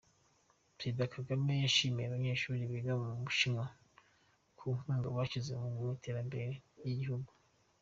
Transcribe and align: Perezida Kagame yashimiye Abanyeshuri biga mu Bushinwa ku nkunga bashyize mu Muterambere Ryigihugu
Perezida 0.77 1.11
Kagame 1.15 1.53
yashimiye 1.65 2.07
Abanyeshuri 2.07 2.69
biga 2.71 2.93
mu 3.01 3.09
Bushinwa 3.23 3.63
ku 4.57 4.65
nkunga 4.77 5.07
bashyize 5.15 5.51
mu 5.61 5.69
Muterambere 5.89 6.53
Ryigihugu 6.77 7.31